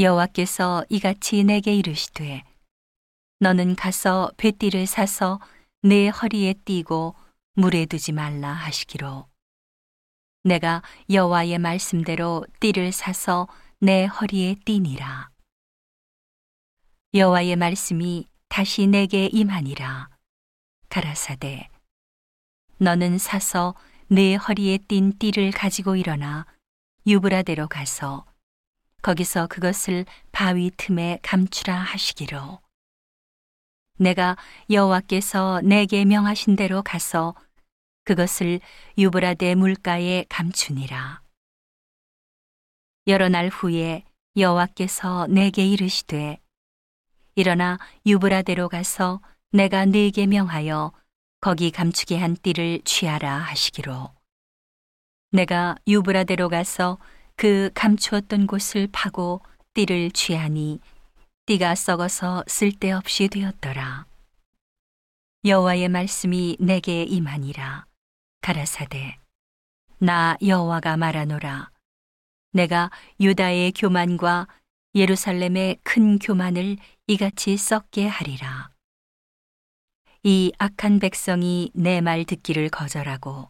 여호와께서 0.00 0.86
이같이 0.88 1.44
내게 1.44 1.74
이르시되 1.74 2.42
너는 3.38 3.76
가서 3.76 4.30
배띠를 4.38 4.86
사서 4.86 5.40
내 5.82 6.08
허리에 6.08 6.54
띠고 6.64 7.14
물에 7.52 7.84
두지 7.84 8.12
말라 8.12 8.50
하시기로. 8.50 9.28
내가 10.44 10.82
여호와의 11.10 11.58
말씀대로 11.58 12.46
띠를 12.60 12.92
사서 12.92 13.46
내 13.78 14.06
허리에 14.06 14.56
띠니라. 14.64 15.28
여호와의 17.12 17.56
말씀이 17.56 18.26
다시 18.48 18.86
내게 18.86 19.26
임하니라. 19.26 20.08
가라사대 20.88 21.68
너는 22.78 23.18
사서 23.18 23.74
내 24.06 24.34
허리에 24.34 24.78
띈 24.88 25.18
띠를 25.18 25.50
가지고 25.50 25.96
일어나 25.96 26.46
유브라데로 27.06 27.68
가서 27.68 28.24
거기서 29.02 29.46
그것을 29.46 30.04
바위 30.32 30.70
틈에 30.76 31.18
감추라 31.22 31.74
하시기로. 31.74 32.60
내가 33.98 34.36
여호와께서 34.70 35.60
내게 35.62 36.04
명하신 36.04 36.56
대로 36.56 36.82
가서 36.82 37.34
그것을 38.04 38.60
유브라데 38.96 39.54
물가에 39.54 40.24
감추니라. 40.28 41.22
여러 43.06 43.28
날 43.28 43.48
후에 43.48 44.04
여호와께서 44.36 45.26
내게 45.28 45.66
이르시되 45.66 46.38
일어나 47.34 47.78
유브라데로 48.06 48.68
가서 48.68 49.20
내가 49.52 49.84
네게 49.84 50.26
명하여 50.26 50.92
거기 51.40 51.70
감추게 51.70 52.18
한 52.18 52.36
띠를 52.36 52.82
취하라 52.84 53.38
하시기로. 53.38 54.10
내가 55.32 55.76
유브라데로 55.86 56.48
가서 56.48 56.98
그 57.40 57.70
감추었던 57.72 58.46
곳을 58.46 58.86
파고 58.92 59.40
띠를 59.72 60.10
취하니 60.10 60.78
띠가 61.46 61.74
썩어서 61.74 62.44
쓸데없이 62.46 63.28
되었더라. 63.28 64.04
여호와의 65.46 65.88
말씀이 65.88 66.58
내게 66.60 67.02
임하니라. 67.02 67.86
가라사대 68.42 69.16
나 70.00 70.36
여호와가 70.46 70.98
말하노라. 70.98 71.70
내가 72.52 72.90
유다의 73.18 73.72
교만과 73.72 74.46
예루살렘의 74.94 75.78
큰 75.82 76.18
교만을 76.18 76.76
이같이 77.06 77.56
썩게 77.56 78.06
하리라. 78.06 78.68
이 80.24 80.52
악한 80.58 80.98
백성이 80.98 81.70
내 81.72 82.02
말 82.02 82.26
듣기를 82.26 82.68
거절하고 82.68 83.48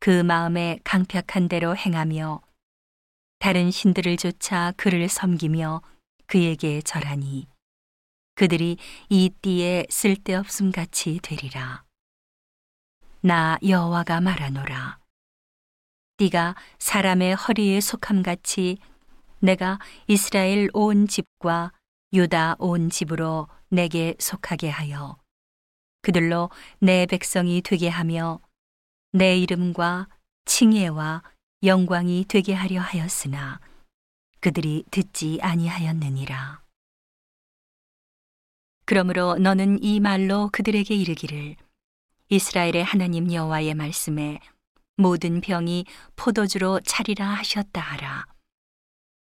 그 0.00 0.22
마음에 0.22 0.78
강팍한 0.84 1.48
대로 1.50 1.76
행하며 1.76 2.40
다른 3.44 3.70
신들을 3.70 4.16
쫓아 4.16 4.72
그를 4.74 5.06
섬기며 5.06 5.82
그에게 6.24 6.80
절하니 6.80 7.46
그들이 8.36 8.78
이 9.10 9.30
띠에 9.42 9.84
쓸데없음 9.90 10.72
같이 10.72 11.20
되리라. 11.22 11.84
나 13.20 13.58
여호와가 13.62 14.22
말하노라. 14.22 14.98
띠가 16.16 16.54
사람의 16.78 17.34
허리에 17.34 17.82
속함 17.82 18.22
같이 18.22 18.78
내가 19.40 19.78
이스라엘 20.06 20.70
온 20.72 21.06
집과 21.06 21.72
유다 22.14 22.56
온 22.58 22.88
집으로 22.88 23.48
내게 23.68 24.14
속하게 24.18 24.70
하여 24.70 25.18
그들로 26.00 26.48
내 26.78 27.04
백성이 27.04 27.60
되게 27.60 27.90
하며 27.90 28.40
내 29.12 29.36
이름과 29.36 30.08
칭예와 30.46 31.22
영광이 31.64 32.26
되게 32.28 32.52
하려 32.52 32.82
하였으나 32.82 33.58
그들이 34.40 34.84
듣지 34.90 35.38
아니하였느니라. 35.40 36.62
그러므로 38.84 39.38
너는 39.38 39.82
이 39.82 39.98
말로 39.98 40.50
그들에게 40.52 40.94
이르기를 40.94 41.56
이스라엘의 42.28 42.84
하나님 42.84 43.32
여호와의 43.32 43.72
말씀에 43.74 44.40
모든 44.98 45.40
병이 45.40 45.86
포도주로 46.16 46.80
차리라 46.80 47.28
하셨다 47.28 47.80
하라. 47.80 48.26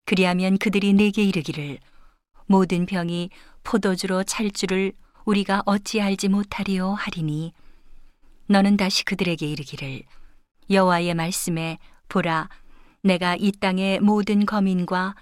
그리하면 0.04 0.56
그들이 0.58 0.92
내게 0.92 1.24
이르기를 1.24 1.80
모든 2.46 2.86
병이 2.86 3.30
포도주로 3.64 4.22
찰 4.22 4.52
줄을 4.52 4.92
우리가 5.24 5.64
어찌 5.66 6.00
알지 6.00 6.28
못하리요 6.28 6.92
하리니 6.92 7.52
너는 8.46 8.76
다시 8.76 9.04
그들에게 9.04 9.46
이르기를 9.46 10.04
여호와의 10.70 11.14
말씀에 11.14 11.78
보라 12.10 12.50
내가 13.02 13.36
이 13.36 13.52
땅의 13.52 14.00
모든 14.00 14.44
거민과 14.44 15.14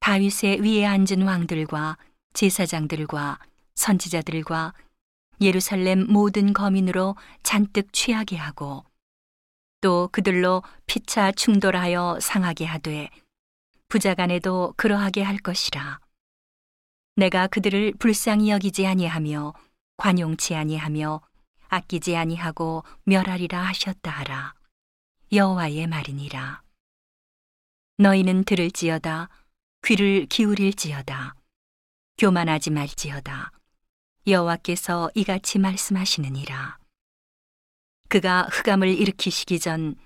다윗의 0.00 0.62
위에 0.62 0.86
앉은 0.86 1.22
왕들과 1.22 1.98
제사장들과 2.32 3.38
선지자들과 3.74 4.72
예루살렘 5.42 6.06
모든 6.06 6.54
거민으로 6.54 7.16
잔뜩 7.42 7.92
취하게 7.92 8.36
하고 8.36 8.84
또 9.82 10.08
그들로 10.10 10.62
피차 10.86 11.32
충돌하여 11.32 12.18
상하게 12.22 12.64
하되 12.64 13.10
부자간에도 13.88 14.72
그러하게 14.78 15.22
할 15.22 15.36
것이라 15.36 16.00
내가 17.16 17.46
그들을 17.48 17.94
불쌍히 17.98 18.50
여기지 18.50 18.86
아니하며 18.86 19.52
관용치 19.96 20.54
아니하며 20.54 21.20
아끼지 21.68 22.16
아니하고 22.16 22.84
멸하리라 23.04 23.60
하셨다 23.62 24.10
하라. 24.10 24.55
여호와의 25.32 25.88
말이니라. 25.88 26.62
너희는 27.98 28.44
들을지어다 28.44 29.28
귀를 29.84 30.26
기울일지어다 30.26 31.34
교만하지 32.16 32.70
말지어다 32.70 33.50
여호와께서 34.28 35.10
이같이 35.16 35.58
말씀하시느니라. 35.58 36.78
그가 38.08 38.42
흑암을 38.52 38.88
일으키시기 38.88 39.58
전 39.58 39.96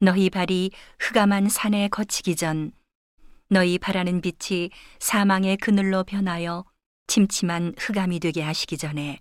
너희 0.00 0.28
발이 0.28 0.72
흑암한 1.00 1.48
산에 1.48 1.88
거치기 1.88 2.36
전 2.36 2.72
너희 3.48 3.78
바라는 3.78 4.20
빛이 4.20 4.68
사망의 4.98 5.56
그늘로 5.56 6.04
변하여 6.04 6.66
침침한 7.06 7.74
흑암이 7.78 8.20
되게 8.20 8.42
하시기 8.42 8.76
전에 8.76 9.18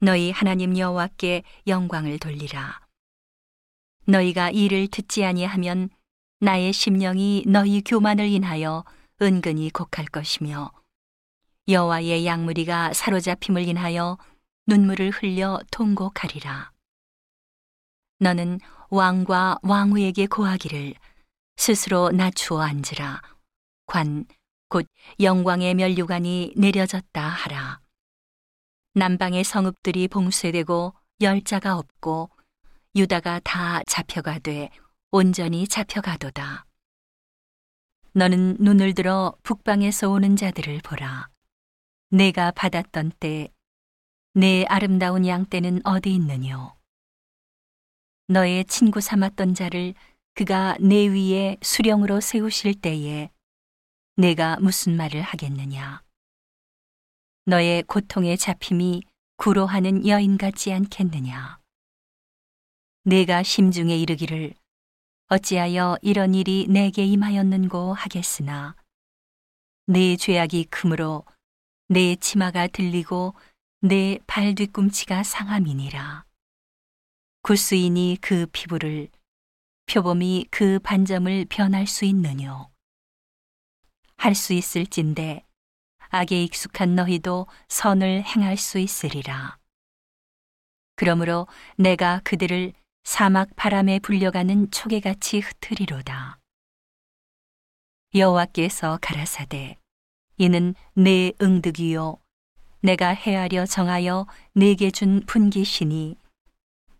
너희 0.00 0.30
하나님 0.30 0.76
여호와께 0.76 1.42
영광을 1.66 2.18
돌리라. 2.18 2.87
너희가 4.08 4.50
이를 4.50 4.88
듣지 4.88 5.24
아니하면 5.24 5.90
나의 6.40 6.72
심령이 6.72 7.44
너희 7.46 7.82
교만을 7.82 8.26
인하여 8.26 8.84
은근히 9.20 9.70
곡할 9.70 10.06
것이며 10.06 10.72
여호와의 11.68 12.24
양무리가 12.24 12.94
사로잡힘을 12.94 13.68
인하여 13.68 14.16
눈물을 14.66 15.10
흘려 15.10 15.60
통곡하리라. 15.70 16.72
너는 18.20 18.60
왕과 18.88 19.58
왕후에게 19.62 20.26
고하기를 20.26 20.94
스스로 21.56 22.10
낮추어 22.10 22.62
앉으라. 22.62 23.20
관, 23.84 24.24
곧 24.68 24.86
영광의 25.20 25.74
면류관이 25.74 26.54
내려졌다 26.56 27.20
하라. 27.20 27.80
남방의 28.94 29.44
성읍들이 29.44 30.08
봉쇄되고 30.08 30.94
열자가 31.20 31.76
없고 31.76 32.30
유다가 32.98 33.40
다 33.44 33.80
잡혀가되 33.84 34.70
온전히 35.12 35.68
잡혀가도다. 35.68 36.66
너는 38.12 38.56
눈을 38.58 38.94
들어 38.94 39.36
북방에서 39.44 40.10
오는 40.10 40.34
자들을 40.34 40.80
보라. 40.82 41.28
내가 42.10 42.50
받았던 42.50 43.12
때, 43.20 43.52
내 44.34 44.64
아름다운 44.64 45.28
양 45.28 45.46
때는 45.46 45.80
어디 45.86 46.12
있느뇨? 46.12 46.76
너의 48.26 48.64
친구 48.64 49.00
삼았던 49.00 49.54
자를 49.54 49.94
그가 50.34 50.76
내 50.80 51.06
위에 51.06 51.56
수령으로 51.62 52.20
세우실 52.20 52.80
때에 52.80 53.30
내가 54.16 54.56
무슨 54.58 54.96
말을 54.96 55.22
하겠느냐? 55.22 56.02
너의 57.44 57.84
고통에 57.84 58.36
잡힘이 58.36 59.04
구로하는 59.36 60.04
여인 60.08 60.36
같지 60.36 60.72
않겠느냐? 60.72 61.60
내가 63.08 63.42
심중에 63.42 63.96
이르기를 63.96 64.52
어찌하여 65.28 65.96
이런 66.02 66.34
일이 66.34 66.66
내게 66.68 67.06
임하였는고 67.06 67.94
하겠으나 67.94 68.76
내 69.86 70.14
죄악이 70.14 70.64
크므로 70.64 71.24
내 71.88 72.16
치마가 72.16 72.66
들리고 72.66 73.34
내 73.80 74.18
발 74.26 74.54
뒤꿈치가 74.54 75.22
상함이니라. 75.22 76.26
구스인이 77.40 78.18
그 78.20 78.44
피부를 78.52 79.08
표범이 79.86 80.48
그 80.50 80.78
반점을 80.80 81.46
변할 81.46 81.86
수 81.86 82.04
있느뇨. 82.04 82.68
할 84.18 84.34
수 84.34 84.52
있을진데 84.52 85.46
악에 86.10 86.44
익숙한 86.44 86.94
너희도 86.94 87.46
선을 87.68 88.24
행할 88.24 88.58
수 88.58 88.78
있으리라. 88.78 89.56
그러므로 90.94 91.46
내가 91.78 92.20
그들을 92.24 92.74
사막 93.10 93.48
바람에 93.56 94.00
불려가는 94.00 94.70
초계같이 94.70 95.40
흩으리로다. 95.40 96.38
여호와께서 98.14 98.98
가라사대 99.00 99.78
이는 100.36 100.74
내 100.92 101.32
응득이요 101.40 102.18
내가 102.82 103.08
헤아려 103.14 103.64
정하여 103.64 104.26
내게 104.52 104.90
준 104.90 105.22
분기시니 105.24 106.18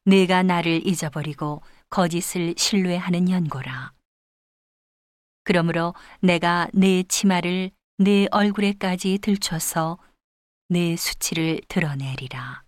내가 0.07 0.43
나를 0.43 0.87
잊어버리고 0.87 1.61
거짓을 1.91 2.55
신뢰하는 2.57 3.29
연고라. 3.29 3.93
그러므로 5.45 5.95
내가 6.21 6.69
내 6.73 7.03
치마를 7.03 7.71
내 7.99 8.27
얼굴에까지 8.31 9.19
들춰서 9.19 9.99
내 10.71 10.97
수치를 10.97 11.61
드러내리라. 11.69 12.68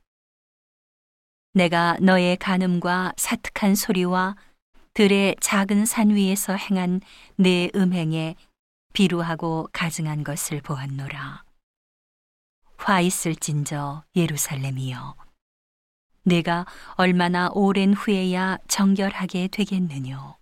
내가 1.61 1.99
너의 2.01 2.39
간음과 2.39 3.13
사특한 3.19 3.75
소리와 3.75 4.35
들의 4.95 5.37
작은 5.41 5.85
산 5.85 6.09
위에서 6.09 6.55
행한 6.55 7.03
내 7.37 7.69
음행에 7.75 8.35
비루하고 8.95 9.69
가증한 9.71 10.25
것을 10.25 10.63
보았노라. 10.63 11.45
화 12.79 13.01
있을진저 13.03 14.05
예루살렘이여. 14.17 15.17
내가 16.23 16.65
얼마나 16.95 17.51
오랜 17.53 17.93
후에야 17.93 18.57
정결하게 18.67 19.49
되겠느뇨. 19.49 20.40